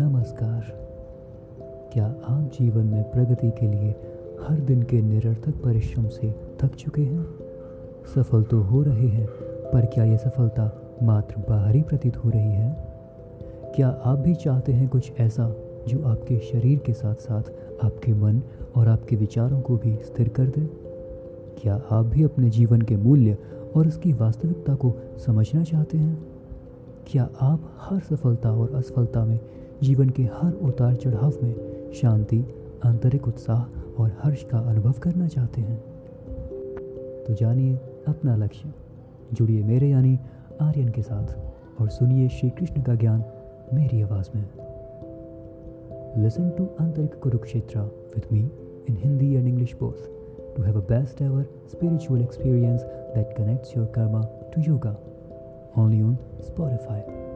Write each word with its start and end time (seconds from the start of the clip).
नमस्कार। 0.00 0.60
क्या 1.92 2.06
आप 2.06 2.50
जीवन 2.60 2.86
में 2.86 3.10
प्रगति 3.10 3.50
के 3.50 3.66
लिए 3.66 3.94
हर 4.48 4.60
दिन 4.60 4.82
के 4.82 5.02
निरर्थक 5.02 5.54
परिश्रम 5.64 6.08
से 6.08 6.34
थक 6.60 6.74
चुके 6.74 7.02
हैं? 7.02 7.26
सफल 8.14 8.42
तो 8.42 8.60
हो 8.60 8.82
रहे 8.82 9.08
हैं, 9.08 9.26
पर 9.72 9.86
क्या 9.86 10.04
ये 10.04 10.18
सफलता 10.18 10.82
मात्र 11.02 11.34
बाहरी 11.48 11.82
प्रतीत 11.82 12.16
हो 12.16 12.30
रही 12.30 12.52
है? 12.52 12.76
क्या 13.76 13.88
आप 13.88 14.18
भी 14.18 14.34
चाहते 14.34 14.72
हैं 14.72 14.88
कुछ 14.88 15.12
ऐसा 15.18 15.56
जो 15.88 16.04
आपके 16.04 16.38
शरीर 16.38 16.78
के 16.78 16.92
साथ 16.92 17.14
साथ 17.14 17.42
आपके 17.84 18.12
मन 18.12 18.42
और 18.76 18.88
आपके 18.88 19.16
विचारों 19.16 19.60
को 19.60 19.76
भी 19.76 19.96
स्थिर 19.96 20.28
कर 20.28 20.44
दे? 20.44 20.66
क्या 21.62 21.82
आप 21.90 22.04
भी 22.06 22.22
अपने 22.22 22.50
जीवन 22.50 22.82
के 22.82 22.96
मूल्य 22.96 23.38
और 23.76 23.86
उसकी 23.86 24.12
वास्तविकता 24.12 24.74
को 24.74 24.94
समझना 25.26 25.64
चाहते 25.64 25.98
हैं? 25.98 26.39
क्या 27.10 27.28
आप 27.40 27.76
हर 27.78 28.00
सफलता 28.00 28.52
और 28.52 28.74
असफलता 28.74 29.24
में, 29.24 29.40
जीवन 29.82 30.10
के 30.10 30.22
हर 30.22 30.52
उतार 30.52 30.94
चढ़ाव 30.94 31.32
में 31.42 31.54
शांति, 31.92 32.44
आंतरिक 32.84 33.28
उत्साह 33.28 33.62
और 34.02 34.16
हर्ष 34.22 34.44
का 34.44 34.58
अनुभव 34.58 34.92
करना 34.92 35.28
चाहते 35.28 35.60
हैं? 35.60 35.80
तो 37.24 37.34
जानिए 37.34 37.76
अपना 38.08 38.36
लक्ष्य। 38.36 38.74
जुड़िए 39.32 39.62
मेरे 39.62 39.88
यानी 39.88 40.18
आर्यन 40.60 40.88
के 40.88 41.02
साथ 41.02 41.26
और 41.80 41.88
सुनिए 41.88 42.28
श्री 42.28 42.50
कृष्ण 42.50 42.82
का 42.82 42.94
ज्ञान 42.94 43.24
मेरी 43.74 44.02
आवाज़ 44.02 44.28
में। 44.34 44.48
Listen 46.24 46.50
to 46.50 46.68
Aantarik 46.80 47.14
Kurukshetra 47.14 47.80
with 47.80 48.22
me 48.32 48.40
in 48.88 48.96
Hindi 48.96 49.34
and 49.34 49.46
English 49.46 49.76
both 49.80 50.06
to 50.56 50.62
have 50.62 50.76
a 50.76 50.86
best 50.86 51.22
ever 51.22 51.44
spiritual 51.74 52.26
experience 52.28 52.80
that 53.16 53.36
connects 53.38 53.78
your 53.78 53.88
karma 53.98 54.26
to 54.54 54.70
yoga. 54.72 54.94
Only 55.76 56.02
on 56.02 56.18
Spotify. 56.42 57.29